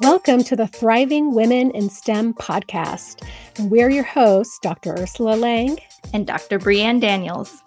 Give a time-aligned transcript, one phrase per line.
[0.00, 3.26] Welcome to the Thriving Women in STEM podcast.
[3.56, 4.92] And we're your hosts, Dr.
[4.98, 5.78] Ursula Lang
[6.12, 6.58] and Dr.
[6.58, 7.62] Brianne Daniels.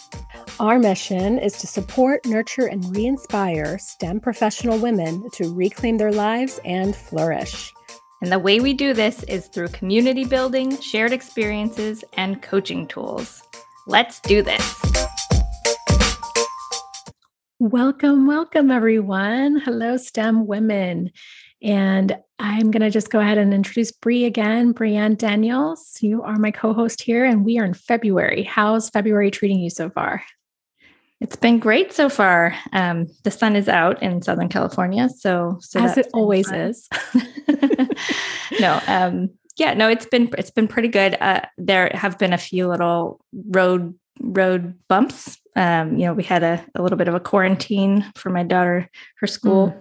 [0.60, 6.12] Our mission is to support, nurture, and re inspire STEM professional women to reclaim their
[6.12, 7.74] lives and flourish.
[8.22, 13.42] And the way we do this is through community building, shared experiences, and coaching tools.
[13.88, 14.82] Let's do this.
[17.62, 19.60] Welcome, welcome, everyone.
[19.60, 21.12] Hello, STEM women.
[21.62, 24.74] And I'm going to just go ahead and introduce Bree again.
[24.74, 28.44] Brianne Daniels, you are my co host here, and we are in February.
[28.44, 30.24] How's February treating you so far?
[31.20, 32.56] It's been great so far.
[32.72, 36.60] Um, the sun is out in Southern California, so, so as it always fun.
[36.60, 36.88] is.
[38.62, 41.18] no, um, yeah, no, it's been it's been pretty good.
[41.20, 45.38] Uh, there have been a few little road road bumps.
[45.56, 48.90] Um, you know, we had a, a little bit of a quarantine for my daughter,
[49.18, 49.76] her school.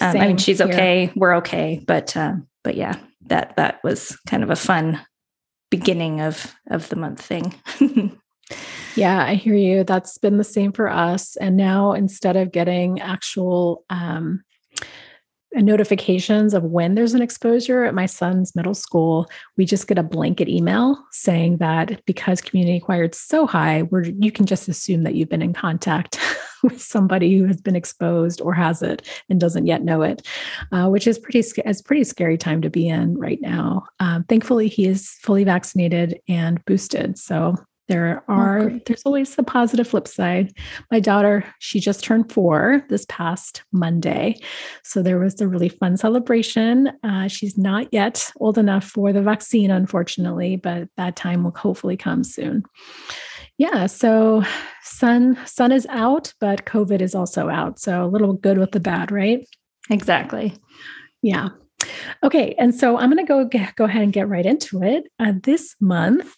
[0.00, 1.06] Mm, um, I mean, she's okay.
[1.06, 1.12] Here.
[1.16, 5.00] We're okay, but uh, but yeah, that that was kind of a fun
[5.70, 7.54] beginning of of the month thing.
[8.96, 9.84] yeah, I hear you.
[9.84, 11.36] That's been the same for us.
[11.36, 14.42] And now instead of getting actual um,
[15.54, 20.02] notifications of when there's an exposure at my son's middle school we just get a
[20.02, 25.14] blanket email saying that because community acquired so high where you can just assume that
[25.14, 26.18] you've been in contact
[26.62, 30.26] with somebody who has been exposed or has it and doesn't yet know it
[30.72, 33.84] uh, which is pretty is pretty scary time to be in right now.
[34.00, 37.56] Um, thankfully he is fully vaccinated and boosted so
[37.88, 40.52] there oh, are oh, there's always the positive flip side.
[40.90, 44.36] My daughter she just turned four this past monday.
[44.82, 46.90] So there was a really fun celebration.
[47.02, 51.96] Uh, she's not yet old enough for the vaccine unfortunately but that time will hopefully
[51.96, 52.64] come soon.
[53.58, 54.42] Yeah so
[54.82, 57.78] sun sun is out but covid is also out.
[57.78, 59.46] So a little good with the bad right?
[59.90, 60.56] Exactly.
[61.22, 61.48] Yeah.
[62.24, 65.04] Okay and so i'm going to go go ahead and get right into it.
[65.20, 66.34] Uh, this month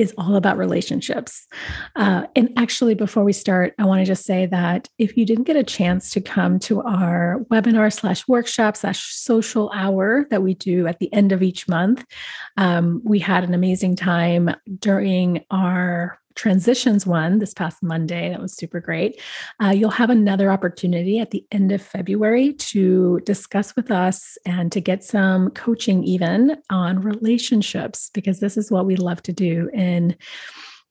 [0.00, 1.46] is all about relationships.
[1.96, 5.44] Uh, and actually, before we start, I want to just say that if you didn't
[5.44, 10.54] get a chance to come to our webinar slash workshop slash social hour that we
[10.54, 12.04] do at the end of each month,
[12.56, 18.30] um, we had an amazing time during our transitions one this past Monday.
[18.30, 19.20] That was super great.
[19.62, 24.70] Uh, you'll have another opportunity at the end of February to discuss with us and
[24.72, 29.68] to get some coaching even on relationships, because this is what we love to do
[29.72, 30.16] in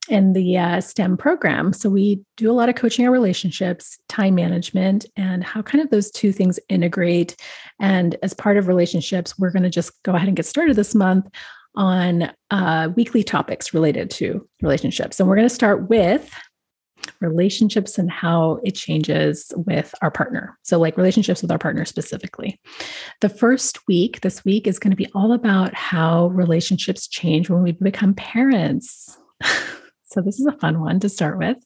[0.08, 1.72] in the uh, STEM program.
[1.72, 5.90] So we do a lot of coaching on relationships, time management, and how kind of
[5.90, 7.36] those two things integrate.
[7.78, 10.96] And as part of relationships, we're going to just go ahead and get started this
[10.96, 11.28] month
[11.74, 15.20] on uh, weekly topics related to relationships.
[15.20, 16.32] And we're going to start with
[17.20, 20.58] relationships and how it changes with our partner.
[20.62, 22.60] So, like relationships with our partner specifically.
[23.20, 27.62] The first week, this week, is going to be all about how relationships change when
[27.62, 29.16] we become parents.
[30.12, 31.56] So, this is a fun one to start with,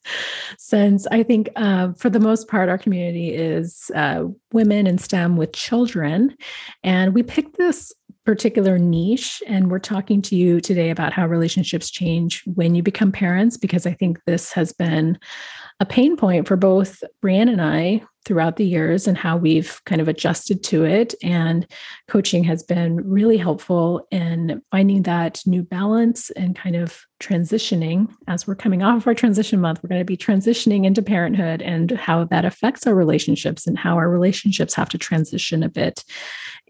[0.59, 5.35] since I think uh, for the most part, our community is uh, women in STEM
[5.35, 6.35] with children.
[6.83, 7.91] And we picked this
[8.25, 9.41] particular niche.
[9.47, 13.85] And we're talking to you today about how relationships change when you become parents, because
[13.85, 15.19] I think this has been
[15.79, 20.01] a pain point for both Brianne and I throughout the years and how we've kind
[20.01, 21.13] of adjusted to it.
[21.23, 21.65] And
[22.07, 28.45] coaching has been really helpful in finding that new balance and kind of transitioning as
[28.45, 29.81] we're coming off of our transition month.
[29.81, 33.95] We're going to be transitioning into parenthood and how that affects our relationships and how
[33.95, 36.03] our relationships have to transition a bit.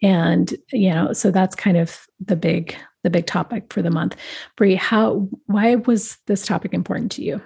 [0.01, 4.15] And, you know, so that's kind of the big the big topic for the month.
[4.57, 7.39] Brie, how why was this topic important to you?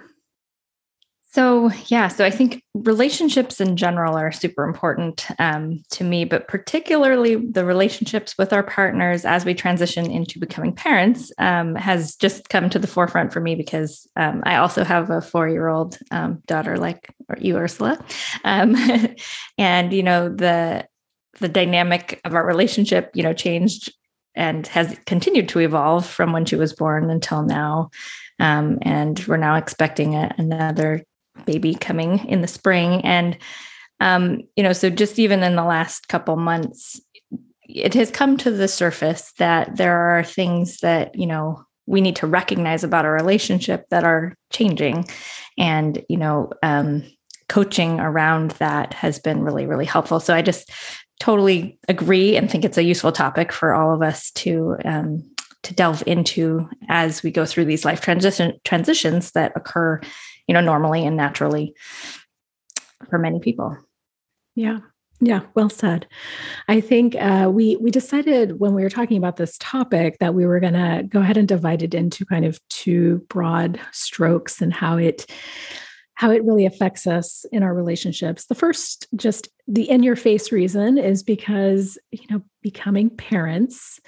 [1.32, 6.48] So, yeah, so I think relationships in general are super important um, to me, but
[6.48, 12.48] particularly the relationships with our partners as we transition into becoming parents um, has just
[12.48, 15.96] come to the forefront for me because um, I also have a four year old
[16.10, 18.04] um, daughter like you, Ursula.
[18.42, 18.74] Um,
[19.58, 20.88] and, you know, the,
[21.38, 23.92] the dynamic of our relationship, you know, changed
[24.34, 27.90] and has continued to evolve from when she was born until now.
[28.40, 31.04] Um, and we're now expecting a, another
[31.44, 33.00] baby coming in the spring.
[33.04, 33.38] And,
[34.00, 37.00] um, you know, so just even in the last couple months,
[37.62, 42.16] it has come to the surface that there are things that, you know, we need
[42.16, 45.06] to recognize about our relationship that are changing.
[45.58, 47.04] And, you know, um,
[47.48, 50.20] coaching around that has been really, really helpful.
[50.20, 50.70] So I just
[51.18, 55.22] totally agree and think it's a useful topic for all of us to um,
[55.62, 60.00] to delve into as we go through these life transition transitions that occur
[60.50, 61.76] you know, normally and naturally
[63.08, 63.78] for many people.
[64.56, 64.80] Yeah.
[65.20, 66.08] Yeah, well said.
[66.66, 70.46] I think uh, we we decided when we were talking about this topic that we
[70.46, 74.72] were going to go ahead and divide it into kind of two broad strokes and
[74.72, 75.30] how it
[76.14, 78.46] how it really affects us in our relationships.
[78.46, 84.00] The first, just the in your face reason, is because you know becoming parents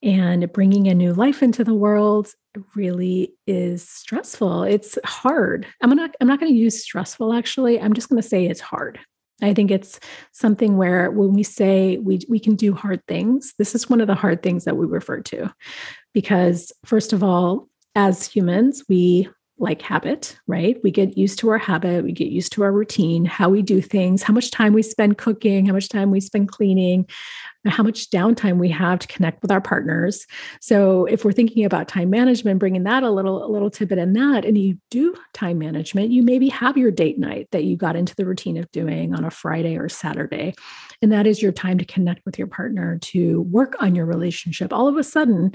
[0.00, 2.34] and bringing a new life into the world
[2.74, 4.64] really is stressful.
[4.64, 5.66] It's hard.
[5.80, 7.80] I'm not I'm not going to use stressful actually.
[7.80, 8.98] I'm just going to say it's hard
[9.42, 10.00] I think it's
[10.32, 14.08] something where when we say we, we can do hard things, this is one of
[14.08, 15.52] the hard things that we refer to.
[16.12, 19.28] Because, first of all, as humans, we
[19.58, 20.76] like habit, right?
[20.84, 23.80] We get used to our habit, we get used to our routine, how we do
[23.80, 27.08] things, how much time we spend cooking, how much time we spend cleaning,
[27.66, 30.26] how much downtime we have to connect with our partners.
[30.60, 34.12] So if we're thinking about time management, bringing that a little a little tidbit in
[34.14, 37.96] that, and you do time management, you maybe have your date night that you got
[37.96, 40.54] into the routine of doing on a Friday or Saturday.
[41.02, 44.72] And that is your time to connect with your partner, to work on your relationship.
[44.72, 45.52] All of a sudden,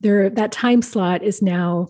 [0.00, 1.88] there that time slot is now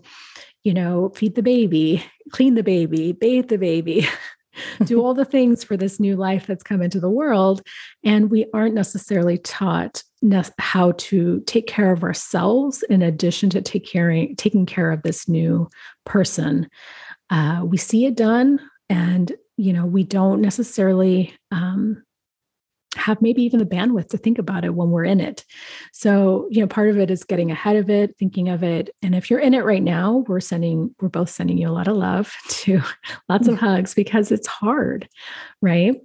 [0.63, 4.07] you know, feed the baby, clean the baby, bathe the baby,
[4.85, 7.61] do all the things for this new life that's come into the world.
[8.03, 13.61] And we aren't necessarily taught ne- how to take care of ourselves in addition to
[13.61, 15.69] take caring, taking care of this new
[16.05, 16.69] person.
[17.29, 18.59] Uh, we see it done,
[18.89, 22.03] and you know we don't necessarily um,
[22.95, 25.45] have maybe even the bandwidth to think about it when we're in it.
[25.93, 28.89] So, you know, part of it is getting ahead of it, thinking of it.
[29.01, 31.87] And if you're in it right now, we're sending, we're both sending you a lot
[31.87, 32.81] of love to
[33.29, 35.07] lots of hugs because it's hard,
[35.61, 35.95] right?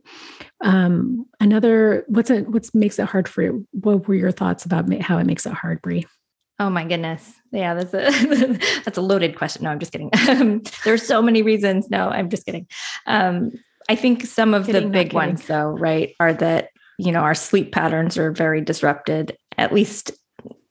[0.61, 3.67] Um, another, what's it, what makes it hard for you?
[3.73, 6.07] What were your thoughts about how it makes it hard, Brie?
[6.59, 7.35] Oh my goodness.
[7.53, 8.49] Yeah, that's a
[8.85, 9.65] that's a loaded question.
[9.65, 10.11] No, I'm just kidding.
[10.29, 11.91] Um, there's so many reasons.
[11.91, 12.67] No, I'm just kidding.
[13.07, 13.53] Um,
[13.89, 17.35] I think some of kidding, the big ones though, right, are that you know, our
[17.35, 20.13] sleep patterns are very disrupted, at least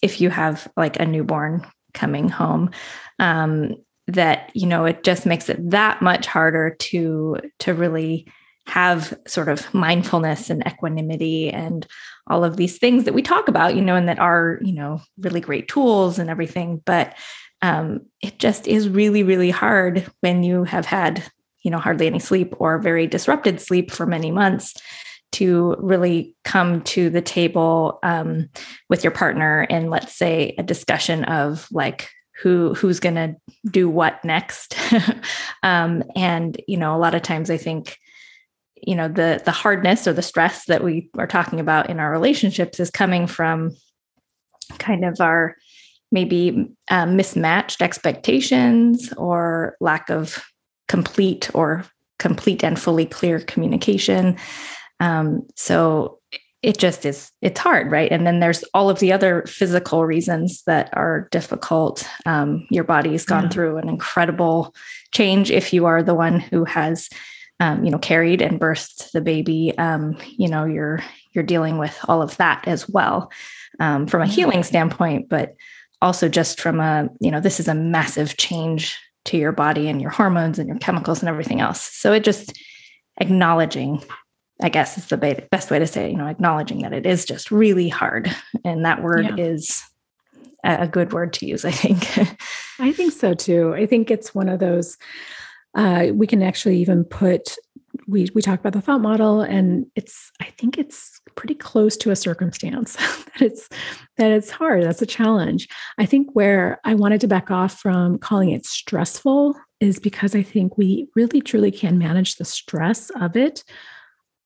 [0.01, 2.71] if you have like a newborn coming home.
[3.19, 3.75] Um,
[4.07, 8.27] that you know it just makes it that much harder to to really
[8.67, 11.85] have sort of mindfulness and equanimity and
[12.27, 15.01] all of these things that we talk about you know and that are you know
[15.17, 17.15] really great tools and everything but
[17.61, 21.23] um, it just is really really hard when you have had
[21.63, 24.75] you know hardly any sleep or very disrupted sleep for many months
[25.33, 28.49] to really come to the table um,
[28.89, 32.09] with your partner in let's say a discussion of like
[32.41, 33.35] who who's going to
[33.69, 34.75] do what next.
[35.63, 37.97] Um, and you know a lot of times i think
[38.75, 42.11] you know the the hardness or the stress that we are talking about in our
[42.11, 43.71] relationships is coming from
[44.77, 45.55] kind of our
[46.11, 50.43] maybe um, mismatched expectations or lack of
[50.87, 51.83] complete or
[52.19, 54.37] complete and fully clear communication
[54.99, 56.19] um, so
[56.61, 58.11] it just is, it's hard, right?
[58.11, 62.07] And then there's all of the other physical reasons that are difficult.
[62.25, 63.49] Um, your body's gone yeah.
[63.49, 64.73] through an incredible
[65.11, 67.09] change if you are the one who has.
[67.61, 69.73] Um, you know, carried and birthed the baby.
[69.77, 71.01] Um, you know, you're
[71.31, 73.31] you're dealing with all of that as well
[73.79, 75.55] um, from a healing standpoint, but
[76.01, 80.01] also just from a you know, this is a massive change to your body and
[80.01, 81.81] your hormones and your chemicals and everything else.
[81.81, 82.59] So it just
[83.21, 84.03] acknowledging
[84.61, 85.17] I guess is the
[85.51, 88.33] best way to say it, you know, acknowledging that it is just really hard.
[88.63, 89.45] And that word yeah.
[89.45, 89.83] is
[90.63, 92.17] a good word to use, I think.
[92.79, 93.73] I think so too.
[93.73, 94.97] I think it's one of those,
[95.75, 97.57] uh, we can actually even put,
[98.07, 102.11] we, we talk about the thought model and it's, I think it's pretty close to
[102.11, 103.69] a circumstance that it's,
[104.17, 104.83] that it's hard.
[104.83, 105.67] That's a challenge.
[105.97, 110.43] I think where I wanted to back off from calling it stressful is because I
[110.43, 113.63] think we really truly can manage the stress of it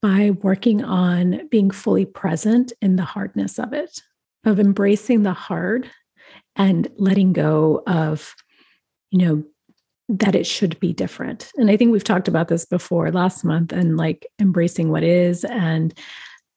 [0.02, 4.00] by working on being fully present in the hardness of it,
[4.44, 5.90] of embracing the hard
[6.56, 8.34] and letting go of,
[9.10, 9.44] you know,
[10.08, 11.52] that it should be different.
[11.56, 15.44] And I think we've talked about this before last month and like embracing what is.
[15.44, 15.94] And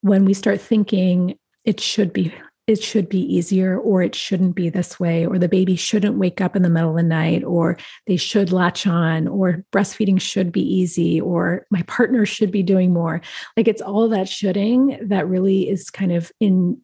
[0.02, 2.34] when we start thinking it should be
[2.66, 6.40] it should be easier or it shouldn't be this way or the baby shouldn't wake
[6.40, 7.78] up in the middle of the night or
[8.08, 12.94] they should latch on or breastfeeding should be easy or my partner should be doing
[12.94, 13.22] more.
[13.58, 16.80] Like it's all that shoulding that really is kind of in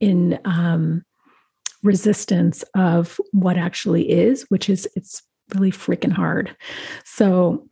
[0.00, 1.02] in um
[1.82, 5.22] resistance of what actually is which is it's
[5.54, 6.54] really freaking hard.
[7.04, 7.68] So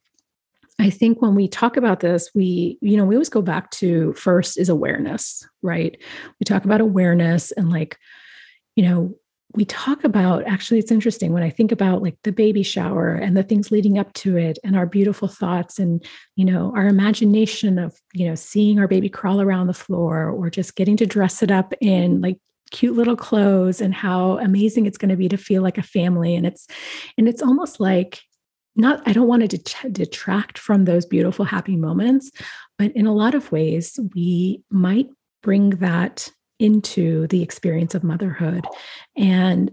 [0.80, 4.14] I think when we talk about this, we, you know, we always go back to
[4.14, 6.00] first is awareness, right?
[6.40, 7.98] We talk about awareness and like,
[8.76, 9.14] you know,
[9.52, 13.36] we talk about actually it's interesting when i think about like the baby shower and
[13.36, 16.06] the things leading up to it and our beautiful thoughts and
[16.36, 20.50] you know our imagination of you know seeing our baby crawl around the floor or
[20.50, 22.38] just getting to dress it up in like
[22.70, 26.36] cute little clothes and how amazing it's going to be to feel like a family
[26.36, 26.68] and it's
[27.18, 28.20] and it's almost like
[28.80, 32.30] not i don't want to det- detract from those beautiful happy moments
[32.78, 35.08] but in a lot of ways we might
[35.42, 38.66] bring that into the experience of motherhood.
[39.16, 39.72] And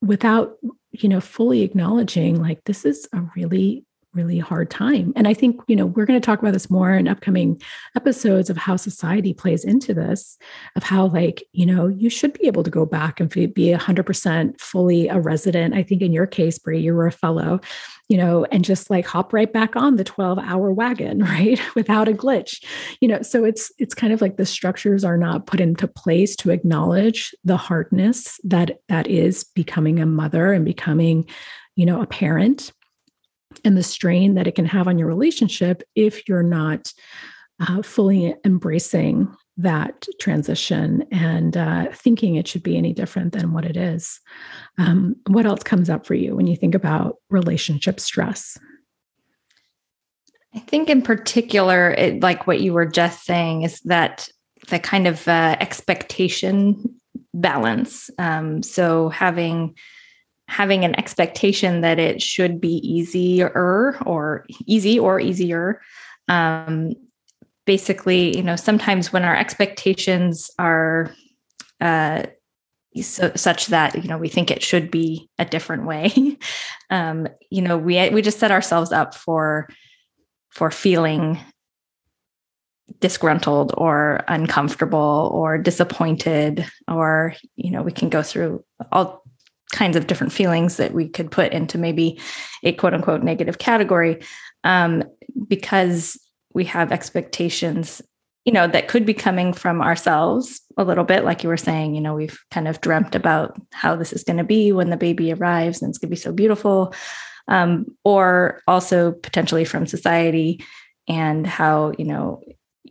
[0.00, 0.56] without
[0.90, 5.12] you know fully acknowledging like this is a really really hard time.
[5.16, 7.60] And I think, you know, we're going to talk about this more in upcoming
[7.96, 10.36] episodes of how society plays into this,
[10.76, 14.60] of how, like, you know, you should be able to go back and be 100%
[14.60, 15.74] fully a resident.
[15.74, 17.60] I think in your case, Brie, you were a fellow,
[18.08, 21.60] you know, and just like hop right back on the 12 hour wagon, right?
[21.74, 22.62] Without a glitch,
[23.00, 26.36] you know, so it's, it's kind of like the structures are not put into place
[26.36, 31.26] to acknowledge the hardness that, that is becoming a mother and becoming,
[31.76, 32.72] you know, a parent
[33.64, 36.92] and the strain that it can have on your relationship if you're not
[37.60, 43.64] uh, fully embracing that transition and uh, thinking it should be any different than what
[43.64, 44.20] it is.
[44.78, 48.58] Um, what else comes up for you when you think about relationship stress?
[50.54, 54.28] I think, in particular, it, like what you were just saying, is that
[54.68, 57.00] the kind of uh, expectation
[57.34, 58.10] balance.
[58.18, 59.74] Um, so having
[60.52, 65.80] having an expectation that it should be easier or easy or easier.
[66.28, 66.92] Um,
[67.64, 71.10] basically, you know, sometimes when our expectations are
[71.80, 72.24] uh,
[73.00, 76.36] so, such that you know we think it should be a different way,
[76.90, 79.68] um, you know, we we just set ourselves up for
[80.50, 81.40] for feeling
[83.00, 89.21] disgruntled or uncomfortable or disappointed or you know we can go through all
[89.72, 92.20] kinds of different feelings that we could put into maybe
[92.62, 94.20] a quote unquote negative category
[94.64, 95.02] um,
[95.48, 96.20] because
[96.54, 98.02] we have expectations
[98.44, 101.24] you know that could be coming from ourselves a little bit.
[101.24, 104.38] Like you were saying you know we've kind of dreamt about how this is going
[104.38, 106.94] to be when the baby arrives and it's going to be so beautiful
[107.48, 110.64] um, or also potentially from society
[111.08, 112.42] and how you know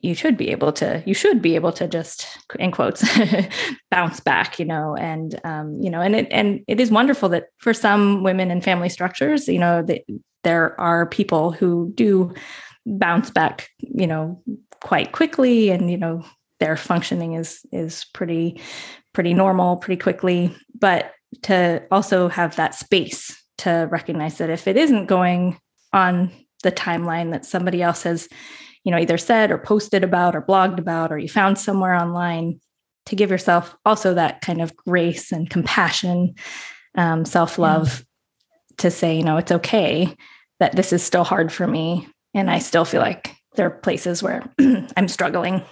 [0.01, 2.27] you should be able to you should be able to just
[2.59, 3.03] in quotes
[3.91, 7.45] bounce back you know and um, you know and it and it is wonderful that
[7.57, 10.01] for some women in family structures you know that
[10.43, 12.33] there are people who do
[12.85, 14.41] bounce back you know
[14.81, 16.23] quite quickly and you know
[16.59, 18.61] their functioning is is pretty
[19.13, 20.55] pretty normal pretty quickly.
[20.79, 21.11] But
[21.43, 25.59] to also have that space to recognize that if it isn't going
[25.93, 26.31] on
[26.63, 28.29] the timeline that somebody else has
[28.83, 32.59] you know either said or posted about or blogged about or you found somewhere online
[33.05, 36.33] to give yourself also that kind of grace and compassion
[36.95, 38.05] um, self-love
[38.39, 38.75] yeah.
[38.77, 40.15] to say you know it's okay
[40.59, 44.21] that this is still hard for me and i still feel like there are places
[44.21, 44.43] where
[44.97, 45.63] i'm struggling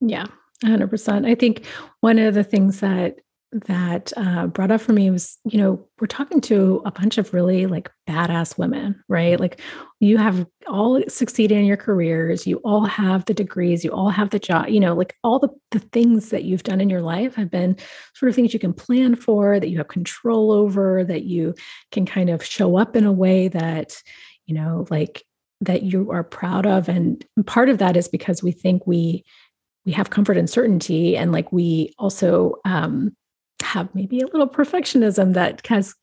[0.00, 0.26] yeah
[0.64, 1.64] 100% i think
[2.00, 3.16] one of the things that
[3.52, 7.34] that uh, brought up for me was, you know, we're talking to a bunch of
[7.34, 9.40] really like badass women, right?
[9.40, 9.60] Like
[9.98, 14.30] you have all succeeded in your careers, you all have the degrees, you all have
[14.30, 17.34] the job, you know, like all the, the things that you've done in your life
[17.34, 17.76] have been
[18.14, 21.54] sort of things you can plan for, that you have control over, that you
[21.90, 24.00] can kind of show up in a way that,
[24.46, 25.24] you know, like
[25.60, 26.88] that you are proud of.
[26.88, 29.24] And part of that is because we think we,
[29.84, 33.16] we have comfort and certainty and like we also um
[33.62, 35.94] have maybe a little perfectionism that has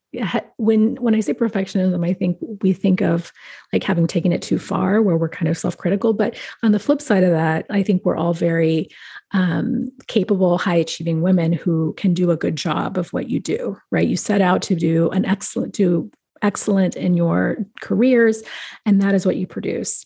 [0.56, 3.32] when when i say perfectionism i think we think of
[3.74, 7.02] like having taken it too far where we're kind of self-critical but on the flip
[7.02, 8.88] side of that i think we're all very
[9.34, 13.78] um, capable high achieving women who can do a good job of what you do
[13.92, 14.08] right?
[14.08, 16.12] You set out to do an excellent do
[16.42, 18.44] excellent in your careers
[18.86, 20.06] and that is what you produce.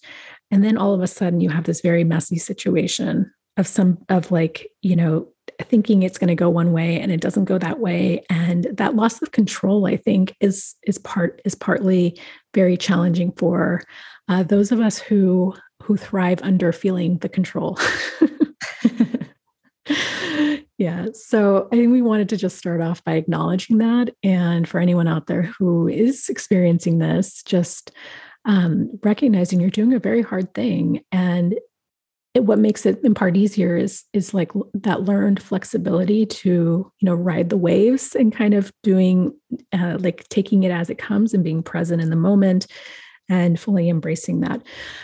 [0.50, 4.31] And then all of a sudden you have this very messy situation of some of
[4.31, 5.27] like you know
[5.62, 8.24] thinking it's going to go one way and it doesn't go that way.
[8.29, 12.20] And that loss of control i think is is part is partly
[12.53, 13.84] very challenging for
[14.27, 17.77] uh, those of us who who thrive under feeling the control.
[20.77, 24.15] Yeah so i think we wanted to just start off by acknowledging that.
[24.24, 27.91] And for anyone out there who is experiencing this just
[28.46, 31.03] um, recognizing you're doing a very hard thing.
[31.12, 31.60] And
[32.33, 36.50] it, what makes it in part easier is is like that learned flexibility to
[37.00, 39.33] you know ride the waves and kind of doing
[39.73, 42.67] uh, like taking it as it comes and being present in the moment
[43.29, 44.61] and fully embracing that.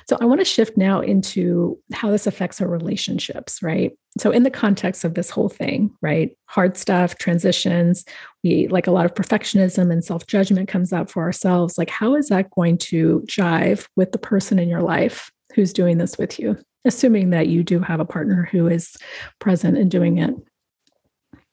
[0.10, 3.92] So i want to shift now into how this affects our relationships right?
[4.18, 8.06] So in the context of this whole thing right hard stuff transitions
[8.44, 11.78] we like a lot of perfectionism and self-judgment comes out for ourselves.
[11.78, 15.98] Like how is that going to jive with the person in your life who's doing
[15.98, 18.96] this with you assuming that you do have a partner who is
[19.40, 20.34] present and doing it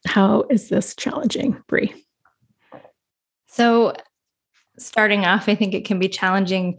[0.06, 1.94] how is this challenging brie?
[3.46, 3.94] So
[4.76, 6.78] starting off i think it can be challenging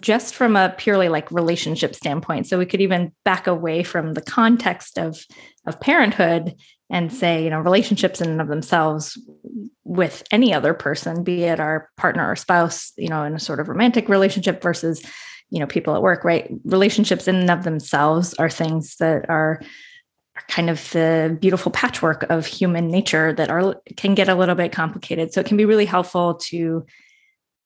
[0.00, 2.46] just from a purely like relationship standpoint.
[2.46, 5.24] So we could even back away from the context of
[5.64, 6.54] of parenthood
[6.90, 9.18] and say you know relationships in and of themselves
[9.84, 13.60] with any other person be it our partner or spouse you know in a sort
[13.60, 15.04] of romantic relationship versus
[15.50, 19.60] you know people at work right relationships in and of themselves are things that are
[20.48, 24.72] kind of the beautiful patchwork of human nature that are can get a little bit
[24.72, 26.84] complicated so it can be really helpful to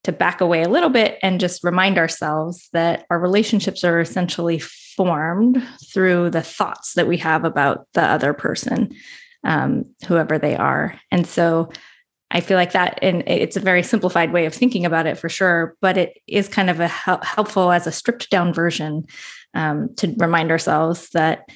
[0.04, 4.58] to back away a little bit and just remind ourselves that our relationships are essentially
[4.58, 8.94] formed through the thoughts that we have about the other person,
[9.44, 10.98] um, whoever they are.
[11.10, 11.70] And so
[12.30, 15.28] I feel like that, and it's a very simplified way of thinking about it for
[15.28, 19.06] sure, but it is kind of a hel- helpful as a stripped down version
[19.54, 21.48] um, to remind ourselves that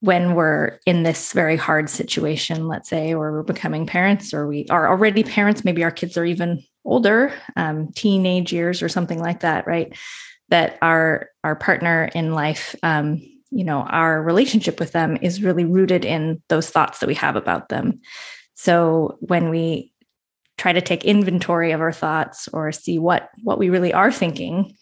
[0.00, 4.66] when we're in this very hard situation, let's say, or we're becoming parents, or we
[4.70, 9.40] are already parents, maybe our kids are even older, um, teenage years or something like
[9.40, 9.96] that, right?
[10.48, 15.64] That our our partner in life, um, you know, our relationship with them is really
[15.64, 18.00] rooted in those thoughts that we have about them.
[18.54, 19.91] So when we
[20.62, 24.72] try to take inventory of our thoughts or see what what we really are thinking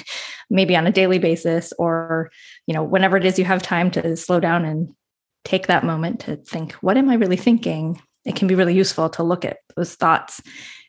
[0.50, 2.28] maybe on a daily basis or
[2.66, 4.92] you know whenever it is you have time to slow down and
[5.44, 8.02] take that moment to think what am i really thinking?
[8.24, 10.42] It can be really useful to look at those thoughts.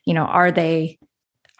[0.04, 0.98] You know are they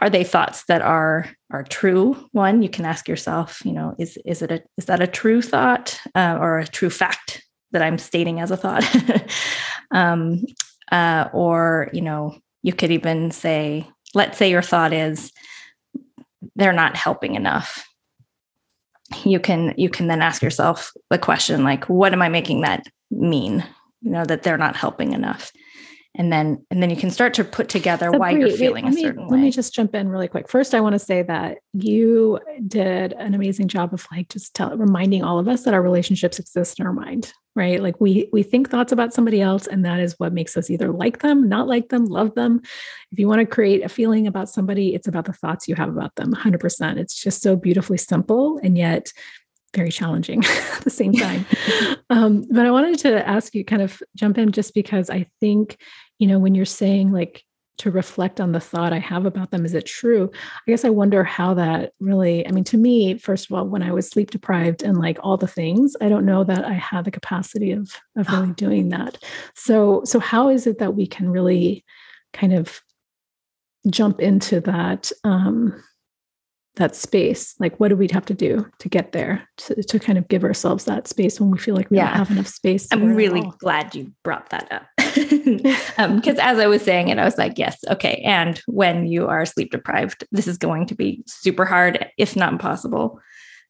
[0.00, 2.16] are they thoughts that are are true?
[2.32, 5.42] One you can ask yourself you know is is it a is that a true
[5.42, 8.84] thought uh, or a true fact that i'm stating as a thought?
[9.92, 10.44] Um,
[10.92, 15.32] uh, or you know you could even say let's say your thought is
[16.56, 17.86] they're not helping enough.
[19.24, 22.86] You can you can then ask yourself the question like what am i making that
[23.10, 23.64] mean?
[24.02, 25.52] You know that they're not helping enough
[26.16, 28.94] and then and then you can start to put together so why you're feeling wait,
[28.94, 29.30] a certain me, way.
[29.30, 30.48] Let me just jump in really quick.
[30.48, 34.76] First, I want to say that you did an amazing job of like just tell,
[34.76, 37.80] reminding all of us that our relationships exist in our mind, right?
[37.80, 40.90] Like we we think thoughts about somebody else, and that is what makes us either
[40.90, 42.60] like them, not like them, love them.
[43.12, 45.88] If you want to create a feeling about somebody, it's about the thoughts you have
[45.88, 46.32] about them.
[46.32, 46.96] 100%.
[46.96, 49.12] It's just so beautifully simple, and yet
[49.74, 50.44] very challenging
[50.76, 51.46] at the same time.
[52.10, 55.78] um, but I wanted to ask you kind of jump in just because I think,
[56.18, 57.44] you know, when you're saying like
[57.78, 60.30] to reflect on the thought I have about them, is it true?
[60.34, 63.82] I guess I wonder how that really, I mean, to me, first of all, when
[63.82, 67.04] I was sleep deprived and like all the things, I don't know that I have
[67.04, 69.16] the capacity of of really doing that.
[69.54, 71.84] So, so how is it that we can really
[72.34, 72.80] kind of
[73.88, 75.82] jump into that um
[76.80, 80.16] that space like what do we have to do to get there to, to kind
[80.16, 82.08] of give ourselves that space when we feel like we yeah.
[82.08, 84.86] don't have enough space i'm really glad you brought that up.
[84.96, 89.26] Because um, as i was saying it i was like yes okay and when you
[89.26, 93.20] are sleep deprived this is going to be super hard if not impossible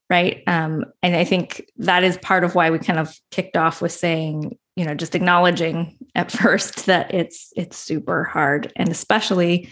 [0.09, 0.43] right?
[0.49, 3.93] Um, and i think that is part of why we kind of kicked off with
[3.93, 9.69] saying you know just acknowledging at first that it's it's super hard and especially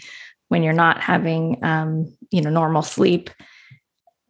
[0.49, 3.29] when you're not having um, you know normal sleep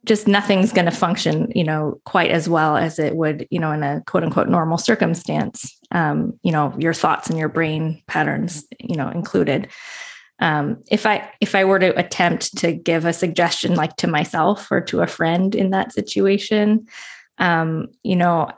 [0.04, 3.70] just nothing's going to function you know quite as well as it would you know
[3.70, 8.64] in a quote unquote normal circumstance um, you know your thoughts and your brain patterns
[8.78, 9.68] you know included.
[10.42, 14.68] Um, if i if i were to attempt to give a suggestion like to myself
[14.70, 16.86] or to a friend in that situation
[17.36, 18.50] um, you know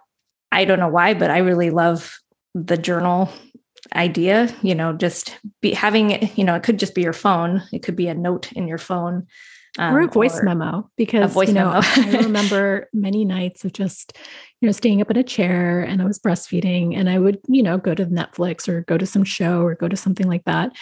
[0.53, 2.21] i don't know why but i really love
[2.55, 3.33] the journal
[3.95, 7.63] idea you know just be having it you know it could just be your phone.
[7.73, 9.27] It could be a note in your phone
[9.79, 13.73] um, or a voice or memo because voice you know i remember many nights of
[13.73, 14.17] just
[14.61, 17.63] you know staying up in a chair and i was breastfeeding and i would you
[17.63, 20.73] know go to netflix or go to some show or go to something like that.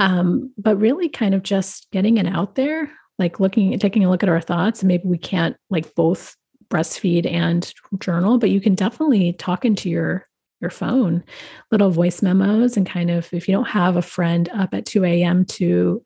[0.00, 4.24] Um, but really kind of just getting it out there like looking taking a look
[4.24, 4.80] at our thoughts.
[4.80, 6.36] And maybe we can't like both
[6.68, 10.26] breastfeed and journal but you can definitely talk into your
[10.64, 11.22] your phone,
[11.70, 15.04] little voice memos, and kind of if you don't have a friend up at 2
[15.04, 15.44] a.m.
[15.44, 16.02] to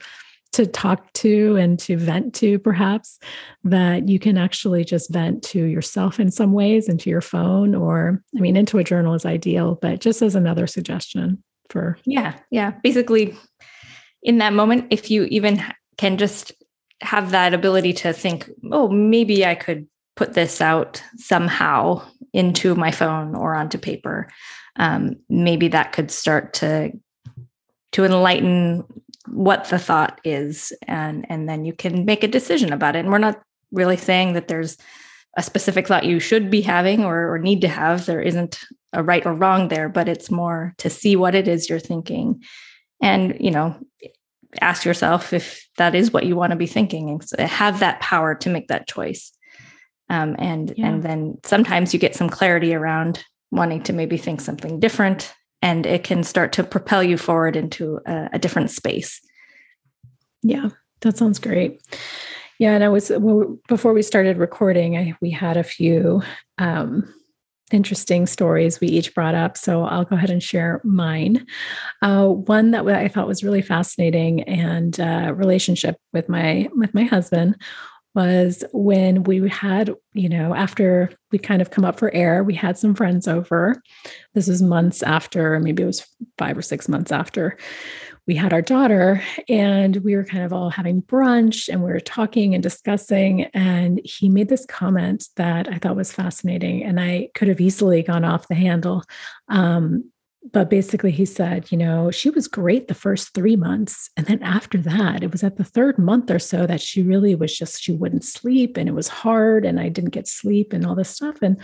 [0.51, 3.19] to talk to and to vent to perhaps
[3.65, 8.23] that you can actually just vent to yourself in some ways into your phone or
[8.35, 12.73] i mean into a journal is ideal but just as another suggestion for yeah yeah
[12.83, 13.37] basically
[14.23, 15.63] in that moment if you even
[15.99, 16.53] can just
[17.03, 19.87] have that ability to think oh maybe i could
[20.19, 22.03] put this out somehow
[22.33, 24.29] into my phone or onto paper,
[24.75, 26.91] um, maybe that could start to
[27.93, 28.85] to enlighten
[29.29, 33.01] what the thought is and and then you can make a decision about it.
[33.01, 34.77] And we're not really saying that there's
[35.37, 38.05] a specific thought you should be having or, or need to have.
[38.05, 38.59] There isn't
[38.93, 42.43] a right or wrong there but it's more to see what it is you're thinking
[43.01, 43.77] and you know
[44.61, 48.35] ask yourself if that is what you want to be thinking and have that power
[48.35, 49.33] to make that choice
[50.11, 50.87] um, and yeah.
[50.87, 55.87] and then sometimes you get some clarity around wanting to maybe think something different and
[55.87, 59.21] it can start to propel you forward into a, a different space
[60.43, 60.69] yeah
[61.01, 61.81] that sounds great
[62.59, 66.23] yeah and i was well, before we started recording I, we had a few
[66.59, 67.13] um,
[67.73, 69.57] interesting stories we each brought up.
[69.57, 71.47] So I'll go ahead and share mine.
[72.03, 77.05] Uh, one that I thought was really fascinating and uh, relationship with my with my
[77.05, 77.57] husband
[78.15, 82.55] was when we had, you know, after we kind of come up for air, we
[82.55, 83.81] had some friends over.
[84.35, 87.57] This was months after, maybe it was five or six months after
[88.29, 91.99] we had our daughter and we were kind of all having brunch and we were
[91.99, 97.29] talking and discussing and he made this comment that i thought was fascinating and i
[97.35, 99.03] could have easily gone off the handle
[99.49, 100.05] um,
[100.53, 104.11] but basically he said you know she was great the first three months.
[104.17, 107.35] And then after that it was at the third month or so that she really
[107.35, 110.87] was just she wouldn't sleep and it was hard and i didn't get sleep and
[110.87, 111.37] all this stuff.
[111.43, 111.61] And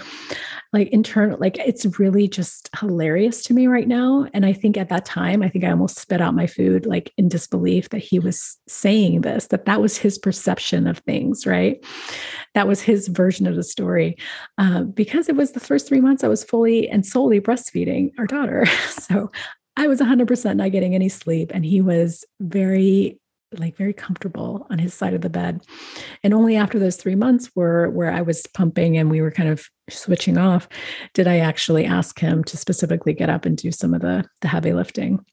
[0.73, 4.27] like internal like it's really just hilarious to me right now.
[4.35, 7.13] And i think at that time i think i almost spit out my food like
[7.17, 11.85] in disbelief that he was saying this that that was his perception of things right
[12.55, 14.17] that was his version of the story
[14.59, 18.27] uh, because it was the first three months i was fully and solely breastfeeding our
[18.27, 19.31] daughter so
[19.77, 21.51] I was 100% not getting any sleep.
[21.53, 23.19] And he was very,
[23.59, 25.63] like, very comfortable on his side of the bed.
[26.23, 29.49] And only after those three months were where I was pumping and we were kind
[29.49, 30.69] of switching off,
[31.13, 34.49] did I actually ask him to specifically get up and do some of the, the
[34.49, 35.25] heavy lifting.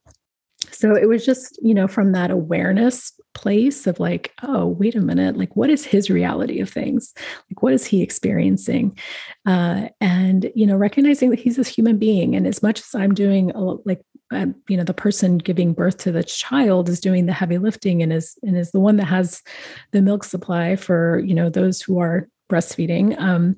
[0.71, 5.01] So it was just, you know, from that awareness place of like, oh, wait a
[5.01, 7.13] minute, like, what is his reality of things?
[7.49, 8.97] Like, what is he experiencing?
[9.45, 12.35] Uh, and, you know, recognizing that he's this human being.
[12.35, 14.01] And as much as I'm doing, a, like,
[14.69, 18.13] you know, the person giving birth to the child is doing the heavy lifting and
[18.13, 19.41] is, and is the one that has
[19.91, 23.19] the milk supply for, you know, those who are breastfeeding.
[23.19, 23.57] Um,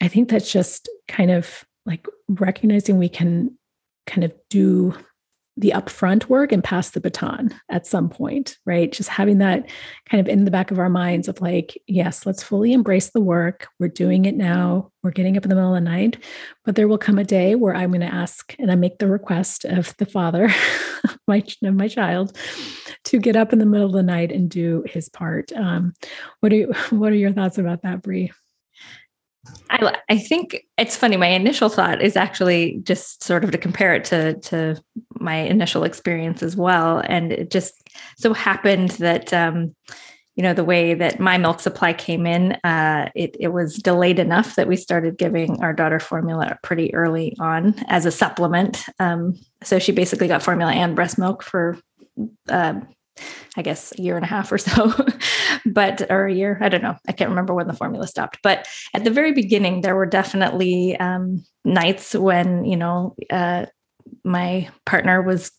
[0.00, 3.58] I think that's just kind of like recognizing we can
[4.06, 4.94] kind of do
[5.56, 8.90] the upfront work and pass the baton at some point, right?
[8.90, 9.70] Just having that
[10.08, 13.20] kind of in the back of our minds of like, yes, let's fully embrace the
[13.20, 13.68] work.
[13.78, 14.90] We're doing it now.
[15.02, 16.22] We're getting up in the middle of the night.
[16.64, 19.08] But there will come a day where I'm going to ask and I make the
[19.08, 20.52] request of the father,
[21.28, 22.36] my, of my child,
[23.04, 25.52] to get up in the middle of the night and do his part.
[25.52, 25.94] Um,
[26.40, 28.32] what are you, what are your thoughts about that, Bree?
[29.70, 31.16] I, I think it's funny.
[31.16, 34.82] My initial thought is actually just sort of to compare it to to
[35.18, 37.74] my initial experience as well, and it just
[38.16, 39.74] so happened that um,
[40.36, 44.18] you know the way that my milk supply came in, uh, it it was delayed
[44.18, 48.84] enough that we started giving our daughter formula pretty early on as a supplement.
[48.98, 51.78] Um, so she basically got formula and breast milk for
[52.48, 52.80] uh,
[53.56, 54.92] I guess a year and a half or so,
[55.66, 56.96] but or a year, I don't know.
[57.06, 58.38] I can't remember when the formula stopped.
[58.42, 63.66] But at the very beginning, there were definitely um, nights when you know uh,
[64.24, 65.52] my partner was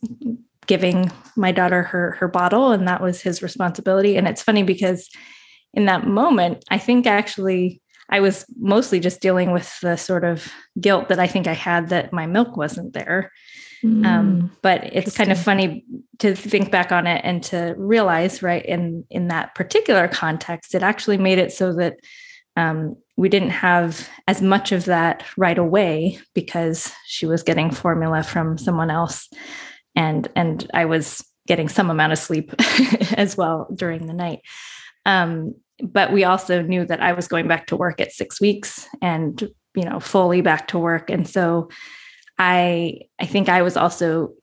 [0.67, 4.17] giving my daughter her her bottle, and that was his responsibility.
[4.17, 5.09] And it's funny because
[5.73, 10.51] in that moment, I think actually I was mostly just dealing with the sort of
[10.79, 13.31] guilt that I think I had that my milk wasn't there.
[13.85, 15.85] Um, mm, um, but it's kind of funny
[16.19, 20.81] to think back on it and to realize, right, in in that particular context, it
[20.81, 21.97] actually made it so that
[22.55, 28.23] um, we didn't have as much of that right away because she was getting formula
[28.23, 29.29] from someone else,
[29.95, 32.53] and and I was getting some amount of sleep
[33.17, 34.39] as well during the night.
[35.05, 38.87] Um, but we also knew that I was going back to work at six weeks
[39.01, 41.69] and you know fully back to work, and so
[42.37, 44.33] I I think I was also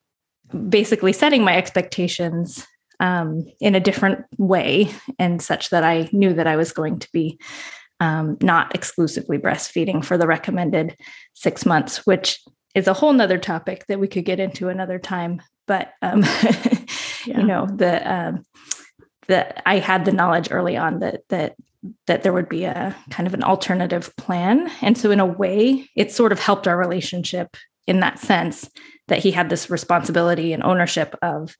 [0.68, 2.66] basically setting my expectations
[3.00, 7.08] um, in a different way and such that I knew that I was going to
[7.12, 7.38] be
[8.00, 10.96] um, not exclusively breastfeeding for the recommended
[11.34, 12.40] six months, which
[12.74, 15.42] is a whole nother topic that we could get into another time.
[15.66, 16.22] But um,
[17.26, 17.38] yeah.
[17.38, 18.44] you know, the um,
[19.28, 21.56] that I had the knowledge early on that that
[22.06, 24.70] that there would be a kind of an alternative plan.
[24.80, 28.70] And so in a way, it sort of helped our relationship in that sense
[29.08, 31.56] that he had this responsibility and ownership of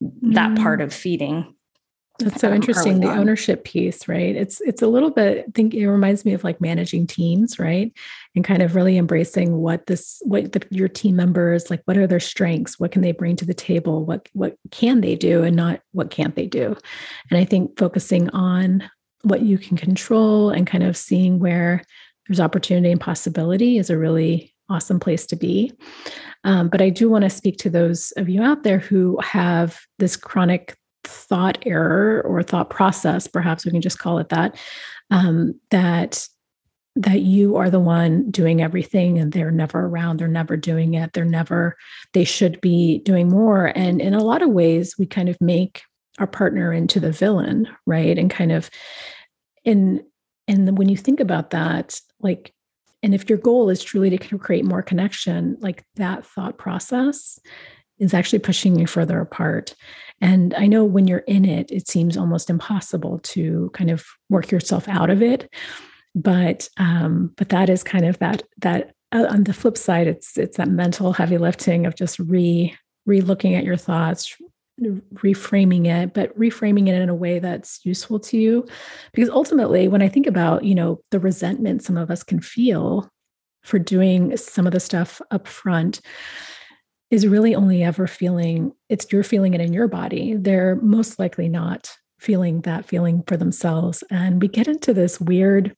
[0.00, 0.62] that mm.
[0.62, 1.54] part of feeding
[2.18, 3.00] That's so interesting.
[3.00, 4.34] The ownership piece, right?
[4.34, 5.44] It's it's a little bit.
[5.46, 7.92] I think it reminds me of like managing teams, right?
[8.34, 11.82] And kind of really embracing what this, what the, your team members like.
[11.84, 12.80] What are their strengths?
[12.80, 14.04] What can they bring to the table?
[14.04, 16.76] What what can they do, and not what can't they do?
[17.30, 18.88] And I think focusing on
[19.22, 21.82] what you can control and kind of seeing where
[22.28, 25.72] there's opportunity and possibility is a really awesome place to be.
[26.44, 29.80] Um, but I do want to speak to those of you out there who have
[29.98, 34.58] this chronic thought error or thought process, perhaps we can just call it that,
[35.10, 36.26] um, that
[36.96, 41.12] that you are the one doing everything and they're never around they're never doing it
[41.12, 41.76] they're never
[42.14, 45.82] they should be doing more and in a lot of ways we kind of make
[46.18, 48.70] our partner into the villain right and kind of
[49.64, 50.02] in
[50.48, 52.54] and when you think about that like
[53.02, 57.38] and if your goal is truly to create more connection like that thought process
[57.98, 59.74] is actually pushing you further apart.
[60.20, 64.50] And i know when you're in it it seems almost impossible to kind of work
[64.50, 65.52] yourself out of it.
[66.14, 70.36] But um but that is kind of that that uh, on the flip side it's
[70.36, 74.36] it's that mental heavy lifting of just re re-looking at your thoughts
[75.14, 78.66] reframing it but reframing it in a way that's useful to you.
[79.12, 83.10] Because ultimately when i think about you know the resentment some of us can feel
[83.62, 86.00] for doing some of the stuff up front
[87.10, 90.34] is really only ever feeling it's you're feeling it in your body.
[90.34, 94.02] They're most likely not feeling that feeling for themselves.
[94.10, 95.76] And we get into this weird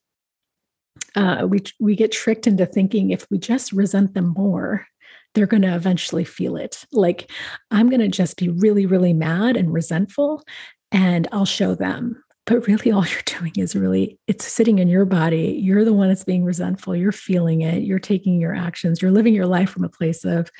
[1.15, 4.87] uh, we we get tricked into thinking if we just resent them more
[5.35, 6.85] they're going to eventually feel it.
[6.93, 7.31] Like,
[7.71, 10.43] I'm going to just be really, really mad and resentful,
[10.91, 12.23] and I'll show them.
[12.47, 15.59] But really, all you're doing is really, it's sitting in your body.
[15.63, 16.97] You're the one that's being resentful.
[16.97, 17.83] You're feeling it.
[17.83, 19.03] You're taking your actions.
[19.03, 20.51] You're living your life from a place of,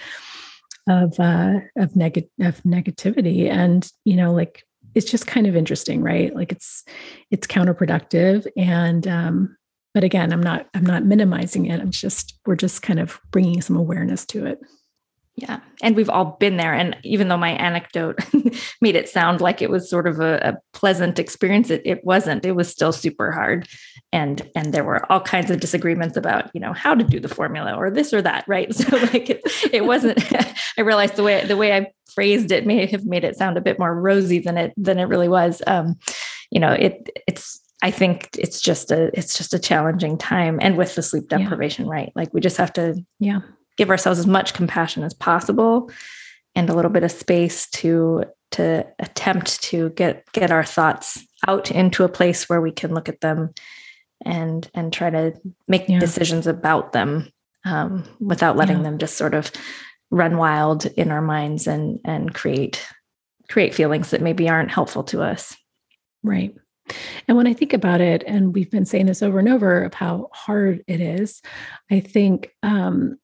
[0.87, 3.51] of, uh, of, neg- of negativity.
[3.51, 6.35] And, you know, like, it's just kind of interesting, right?
[6.35, 6.85] Like, it's,
[7.31, 8.47] it's counterproductive.
[8.57, 9.57] And, um,
[9.99, 11.81] but again i'm not i'm not minimizing it.
[11.81, 14.61] I'm just we're just kind of bringing some awareness to it.
[15.35, 15.59] Yeah.
[15.83, 16.73] And we've all been there.
[16.73, 18.19] And even though my anecdote
[18.81, 22.45] made it sound like it was sort of a, a pleasant experience it, it wasn't.
[22.45, 23.69] It was still super hard.
[24.13, 27.29] And and there were all kinds of disagreements about you know how to do the
[27.29, 28.73] formula or this or that right?
[28.75, 29.41] So like it,
[29.73, 30.23] it wasn't
[30.79, 33.61] i realized the way the way i phrased it may have made it sound a
[33.61, 35.61] bit more rosy than it than it really was.
[35.67, 35.97] Um
[36.53, 40.77] you know it it's I think it's just a it's just a challenging time and
[40.77, 41.93] with the sleep deprivation, yeah.
[41.93, 42.13] right?
[42.17, 43.41] Like we just have to yeah,
[43.77, 45.91] give ourselves as much compassion as possible
[46.55, 51.71] and a little bit of space to to attempt to get get our thoughts out
[51.71, 53.55] into a place where we can look at them
[54.25, 55.33] and and try to
[55.69, 56.01] make yeah.
[56.01, 57.31] decisions about them
[57.65, 58.83] um, without letting yeah.
[58.85, 59.53] them just sort of
[60.11, 62.85] run wild in our minds and and create
[63.49, 65.57] create feelings that maybe aren't helpful to us
[66.23, 66.55] right
[67.27, 69.95] and when I think about it, and we've been saying this over and over of
[69.95, 71.43] how hard it is,
[71.91, 73.19] I think, um,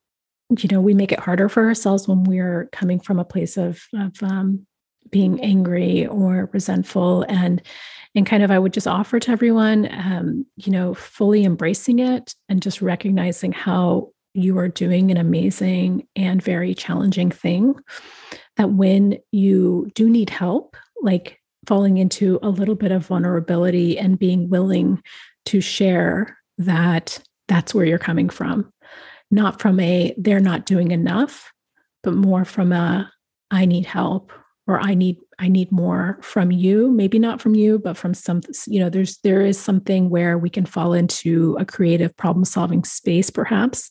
[0.59, 3.83] you know, we make it harder for ourselves when we're coming from a place of,
[3.95, 4.67] of um,
[5.11, 7.25] being angry or resentful.
[7.29, 7.63] And,
[8.15, 12.35] and kind of, I would just offer to everyone, um, you know, fully embracing it
[12.49, 17.75] and just recognizing how you are doing an amazing and very challenging thing.
[18.57, 24.19] That when you do need help, like falling into a little bit of vulnerability and
[24.19, 25.03] being willing
[25.47, 28.73] to share that that's where you're coming from.
[29.31, 31.53] Not from a they're not doing enough
[32.03, 33.11] but more from a
[33.51, 34.31] i need help
[34.67, 36.91] or i need i need more from you.
[36.91, 40.51] Maybe not from you but from some you know there's there is something where we
[40.51, 43.91] can fall into a creative problem solving space perhaps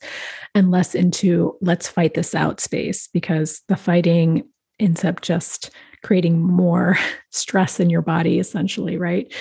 [0.55, 4.43] and less into let's fight this out space because the fighting
[4.79, 5.69] ends up just
[6.03, 6.97] creating more
[7.31, 9.33] stress in your body essentially right?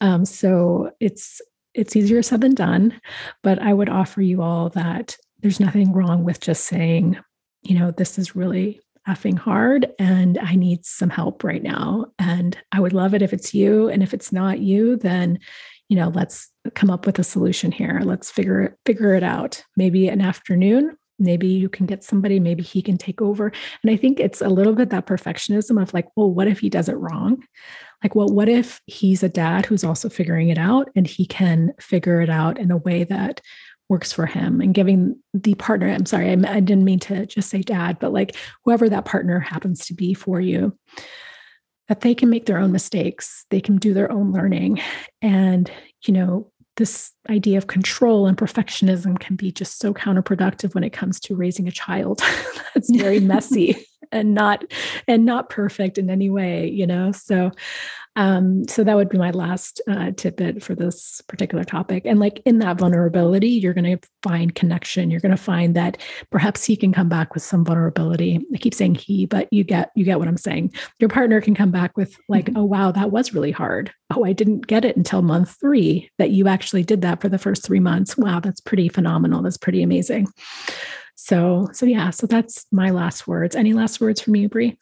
[0.00, 1.40] Um, so it's
[1.72, 3.00] it's easier said than done
[3.44, 7.16] but i would offer you all that there's nothing wrong with just saying
[7.62, 12.06] you know this is really effing hard and i need some help right now.
[12.18, 13.88] And i would love it if it's you.
[13.88, 15.38] And if it's not you then
[15.88, 18.00] you know let's come up with a solution here.
[18.04, 19.64] Let's figure figure it out.
[19.76, 23.52] Maybe an afternoon maybe you can get somebody maybe he can take over.
[23.82, 26.68] And i think it's a little bit that perfectionism of like well what if he
[26.68, 27.42] does it wrong?
[28.02, 31.72] Like well what if he's a dad who's also figuring it out and he can
[31.80, 33.40] figure it out in a way that
[33.88, 37.50] works for him and giving the partner i'm sorry I, I didn't mean to just
[37.50, 40.78] say dad but like whoever that partner happens to be for you
[41.90, 43.44] that they can make their own mistakes.
[43.50, 44.80] They can do their own learning.
[45.20, 45.70] And
[46.06, 50.94] you know this idea of control and perfectionism can be just so counterproductive when it
[50.94, 52.22] comes to raising a child.
[52.74, 54.64] That's very messy and not
[55.06, 57.12] and not perfect in any way you know?
[57.12, 57.50] So
[58.20, 62.04] Um, so that would be my last uh, tidbit for this particular topic.
[62.04, 65.10] And like in that vulnerability, you're going to find connection.
[65.10, 65.96] You're going to find that
[66.28, 68.46] perhaps he can come back with some vulnerability.
[68.54, 70.74] I keep saying he, but you get you get what I'm saying.
[70.98, 72.58] Your partner can come back with like, mm-hmm.
[72.58, 73.90] oh wow, that was really hard.
[74.14, 77.38] Oh, I didn't get it until month three that you actually did that for the
[77.38, 78.18] first three months.
[78.18, 79.40] Wow, that's pretty phenomenal.
[79.40, 80.28] That's pretty amazing.
[81.14, 83.56] So so yeah, so that's my last words.
[83.56, 84.76] Any last words from you, Brie?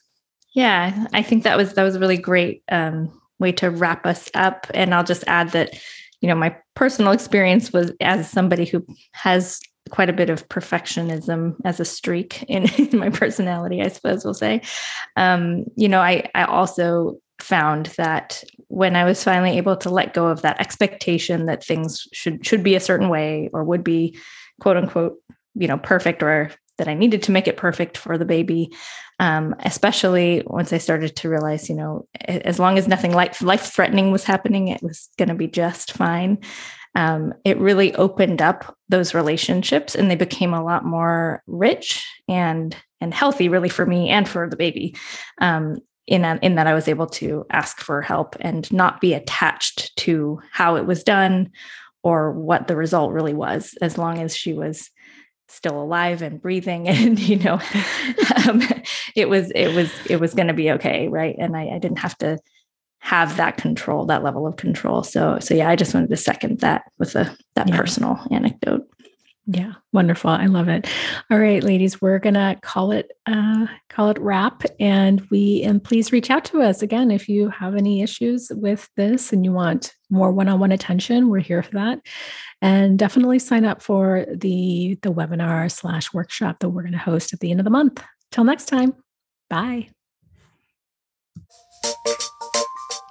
[0.57, 4.31] Yeah, I think that was that was a really great um, way to wrap us
[4.35, 4.67] up.
[4.75, 5.79] And I'll just add that,
[6.21, 11.57] you know, my personal experience was as somebody who has quite a bit of perfectionism
[11.65, 14.63] as a streak in, in my personality, I suppose we'll say.
[15.17, 20.13] Um, you know, I I also found that when I was finally able to let
[20.13, 24.19] go of that expectation that things should should be a certain way or would be
[24.61, 25.17] quote unquote,
[25.55, 28.71] you know, perfect or that I needed to make it perfect for the baby.
[29.21, 33.73] Um, especially once I started to realize, you know, as long as nothing life life
[33.73, 36.39] threatening was happening, it was going to be just fine.
[36.95, 42.77] Um, it really opened up those relationships, and they became a lot more rich and
[43.01, 44.97] and healthy, really for me and for the baby.
[45.41, 49.13] Um, in, a, in that I was able to ask for help and not be
[49.13, 51.51] attached to how it was done
[52.03, 54.91] or what the result really was, as long as she was
[55.49, 57.61] still alive and breathing and you know
[58.47, 58.63] um,
[59.15, 61.37] it was it was it was going to be okay right?
[61.39, 62.39] And I, I, didn't have to
[63.01, 65.03] have that control that level of control.
[65.03, 67.77] So so yeah i just wanted to second that with a that yeah.
[67.77, 68.87] personal anecdote
[69.51, 70.29] yeah, wonderful.
[70.29, 70.87] I love it.
[71.31, 76.13] All right, ladies, we're gonna call it uh, call it wrap, and we and please
[76.13, 79.95] reach out to us again if you have any issues with this and you want
[80.11, 81.31] more one-on-one attention.
[81.31, 82.01] We're here for that,
[82.61, 87.33] and definitely sign up for the the webinar slash workshop that we're going to host
[87.33, 88.05] at the end of the month.
[88.31, 88.93] Till next time,
[89.49, 89.89] bye.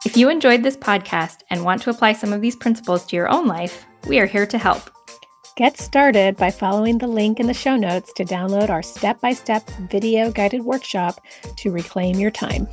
[0.06, 3.28] If you enjoyed this podcast and want to apply some of these principles to your
[3.28, 4.92] own life, we are here to help.
[5.58, 9.34] Get started by following the link in the show notes to download our step by
[9.34, 11.20] step video guided workshop
[11.56, 12.68] to reclaim your time.